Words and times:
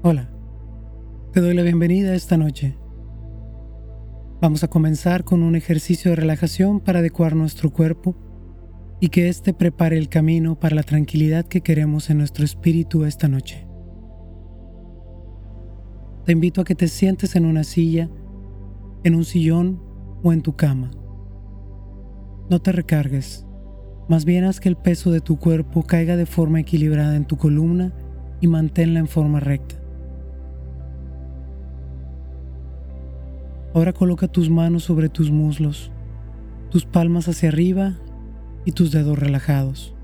Hola, 0.00 0.30
te 1.32 1.40
doy 1.40 1.54
la 1.54 1.62
bienvenida 1.62 2.14
esta 2.14 2.36
noche. 2.36 2.78
Vamos 4.40 4.62
a 4.62 4.68
comenzar 4.68 5.24
con 5.24 5.42
un 5.42 5.56
ejercicio 5.56 6.12
de 6.12 6.14
relajación 6.14 6.78
para 6.78 7.00
adecuar 7.00 7.34
nuestro 7.34 7.72
cuerpo 7.72 8.14
y 9.00 9.08
que 9.08 9.28
éste 9.28 9.52
prepare 9.52 9.98
el 9.98 10.08
camino 10.08 10.56
para 10.56 10.76
la 10.76 10.84
tranquilidad 10.84 11.46
que 11.46 11.62
queremos 11.62 12.10
en 12.10 12.18
nuestro 12.18 12.44
espíritu 12.44 13.06
esta 13.06 13.26
noche. 13.26 13.66
Te 16.24 16.30
invito 16.30 16.60
a 16.60 16.64
que 16.64 16.76
te 16.76 16.86
sientes 16.86 17.34
en 17.34 17.44
una 17.44 17.64
silla, 17.64 18.08
en 19.02 19.16
un 19.16 19.24
sillón 19.24 19.82
o 20.22 20.32
en 20.32 20.42
tu 20.42 20.54
cama. 20.54 20.92
No 22.48 22.62
te 22.62 22.70
recargues, 22.70 23.48
más 24.08 24.24
bien 24.24 24.44
haz 24.44 24.60
que 24.60 24.68
el 24.68 24.76
peso 24.76 25.10
de 25.10 25.20
tu 25.20 25.40
cuerpo 25.40 25.82
caiga 25.82 26.14
de 26.14 26.26
forma 26.26 26.60
equilibrada 26.60 27.16
en 27.16 27.24
tu 27.24 27.36
columna 27.36 27.92
y 28.40 28.46
manténla 28.46 29.00
en 29.00 29.08
forma 29.08 29.40
recta. 29.40 29.87
Ahora 33.78 33.92
coloca 33.92 34.26
tus 34.26 34.50
manos 34.50 34.82
sobre 34.82 35.08
tus 35.08 35.30
muslos, 35.30 35.92
tus 36.68 36.84
palmas 36.84 37.28
hacia 37.28 37.48
arriba 37.48 37.94
y 38.64 38.72
tus 38.72 38.90
dedos 38.90 39.16
relajados. 39.16 39.94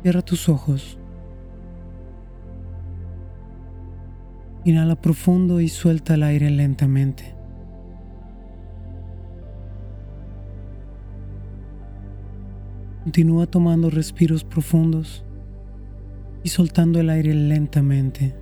Cierra 0.00 0.22
tus 0.22 0.48
ojos. 0.48 0.98
Inhala 4.64 4.98
profundo 4.98 5.60
y 5.60 5.68
suelta 5.68 6.14
el 6.14 6.22
aire 6.22 6.48
lentamente. 6.48 7.34
Continúa 13.02 13.46
tomando 13.46 13.90
respiros 13.90 14.42
profundos 14.42 15.22
y 16.44 16.48
soltando 16.48 16.98
el 16.98 17.10
aire 17.10 17.34
lentamente. 17.34 18.34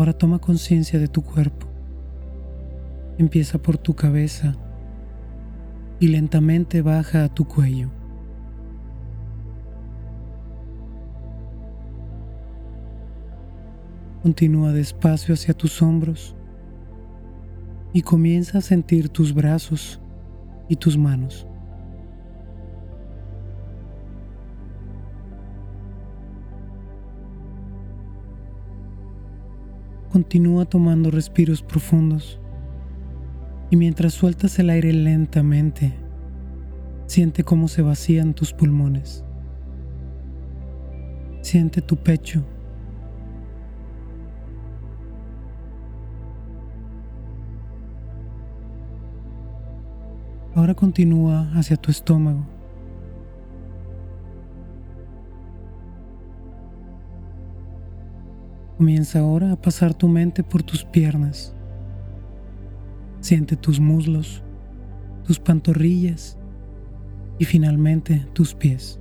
Ahora 0.00 0.14
toma 0.14 0.38
conciencia 0.38 0.98
de 0.98 1.08
tu 1.08 1.20
cuerpo. 1.20 1.66
Empieza 3.18 3.58
por 3.60 3.76
tu 3.76 3.94
cabeza 3.94 4.56
y 5.98 6.08
lentamente 6.08 6.80
baja 6.80 7.24
a 7.24 7.28
tu 7.28 7.44
cuello. 7.44 7.90
Continúa 14.22 14.72
despacio 14.72 15.34
hacia 15.34 15.52
tus 15.52 15.82
hombros 15.82 16.34
y 17.92 18.00
comienza 18.00 18.56
a 18.56 18.62
sentir 18.62 19.10
tus 19.10 19.34
brazos 19.34 20.00
y 20.66 20.76
tus 20.76 20.96
manos. 20.96 21.46
Continúa 30.12 30.64
tomando 30.64 31.10
respiros 31.12 31.62
profundos 31.62 32.40
y 33.70 33.76
mientras 33.76 34.12
sueltas 34.12 34.58
el 34.58 34.70
aire 34.70 34.92
lentamente, 34.92 35.94
siente 37.06 37.44
cómo 37.44 37.68
se 37.68 37.82
vacían 37.82 38.34
tus 38.34 38.52
pulmones. 38.52 39.24
Siente 41.42 41.80
tu 41.80 41.96
pecho. 41.96 42.44
Ahora 50.56 50.74
continúa 50.74 51.52
hacia 51.54 51.76
tu 51.76 51.92
estómago. 51.92 52.59
Comienza 58.80 59.18
ahora 59.18 59.52
a 59.52 59.60
pasar 59.60 59.92
tu 59.92 60.08
mente 60.08 60.42
por 60.42 60.62
tus 60.62 60.86
piernas. 60.86 61.54
Siente 63.20 63.54
tus 63.54 63.78
muslos, 63.78 64.42
tus 65.26 65.38
pantorrillas 65.38 66.38
y 67.38 67.44
finalmente 67.44 68.26
tus 68.32 68.54
pies. 68.54 68.98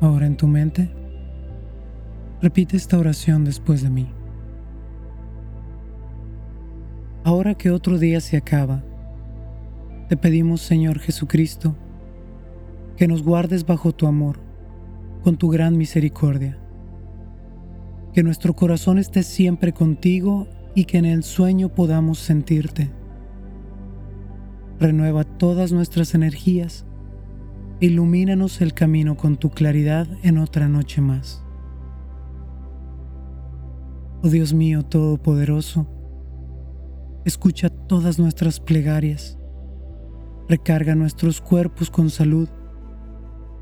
Ahora 0.00 0.26
en 0.26 0.36
tu 0.36 0.48
mente, 0.48 0.90
repite 2.42 2.76
esta 2.76 2.98
oración 2.98 3.44
después 3.44 3.84
de 3.84 3.90
mí. 3.90 4.08
Ahora 7.22 7.54
que 7.54 7.70
otro 7.70 7.96
día 7.96 8.20
se 8.20 8.36
acaba, 8.36 8.82
te 10.08 10.16
pedimos, 10.16 10.62
Señor 10.62 10.98
Jesucristo, 10.98 11.76
que 12.96 13.06
nos 13.06 13.22
guardes 13.22 13.66
bajo 13.66 13.92
tu 13.92 14.06
amor, 14.06 14.40
con 15.22 15.36
tu 15.36 15.48
gran 15.50 15.76
misericordia. 15.76 16.58
Que 18.14 18.22
nuestro 18.22 18.54
corazón 18.54 18.98
esté 18.98 19.22
siempre 19.22 19.72
contigo 19.72 20.48
y 20.74 20.86
que 20.86 20.98
en 20.98 21.04
el 21.04 21.22
sueño 21.22 21.68
podamos 21.68 22.18
sentirte. 22.18 22.90
Renueva 24.80 25.24
todas 25.24 25.72
nuestras 25.72 26.14
energías 26.14 26.86
ilumínanos 27.80 28.60
el 28.60 28.74
camino 28.74 29.16
con 29.16 29.36
tu 29.36 29.50
claridad 29.50 30.08
en 30.22 30.38
otra 30.38 30.68
noche 30.68 31.00
más. 31.00 31.44
Oh 34.22 34.28
Dios 34.28 34.52
mío 34.52 34.82
Todopoderoso, 34.82 35.86
escucha 37.24 37.68
todas 37.68 38.18
nuestras 38.18 38.58
plegarias 38.58 39.37
recarga 40.48 40.94
nuestros 40.94 41.40
cuerpos 41.40 41.90
con 41.90 42.10
salud 42.10 42.48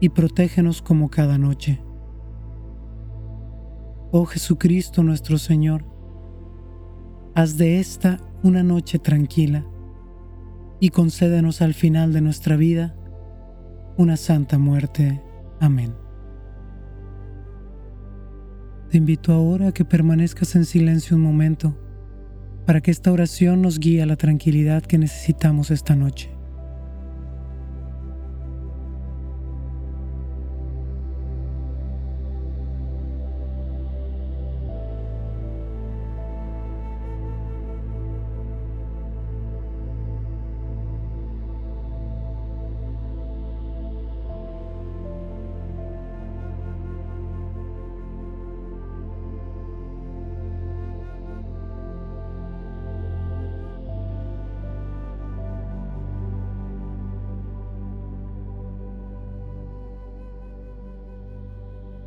y 0.01 0.11
protégenos 0.11 0.83
como 0.83 1.11
cada 1.11 1.39
noche. 1.39 1.83
Oh 4.13 4.25
Jesucristo 4.25 5.03
nuestro 5.03 5.39
Señor, 5.39 5.85
haz 7.35 7.57
de 7.57 7.81
esta 7.81 8.19
una 8.43 8.63
noche 8.63 8.99
tranquila 8.99 9.67
y 10.79 10.91
concédenos 10.91 11.63
al 11.63 11.75
final 11.75 12.13
de 12.13 12.21
nuestra 12.21 12.57
vida 12.57 12.95
una 13.97 14.17
santa 14.17 14.59
muerte. 14.59 15.23
Amén. 15.59 15.95
Te 18.91 18.99
invito 18.99 19.33
ahora 19.33 19.69
a 19.69 19.73
que 19.73 19.85
permanezcas 19.85 20.55
en 20.55 20.65
silencio 20.65 21.17
un 21.17 21.23
momento 21.23 21.77
para 22.67 22.81
que 22.81 22.91
esta 22.91 23.11
oración 23.11 23.63
nos 23.63 23.79
guíe 23.79 24.03
a 24.03 24.07
la 24.07 24.17
tranquilidad 24.17 24.83
que 24.83 24.99
necesitamos 24.99 25.71
esta 25.71 25.97
noche. 25.97 26.36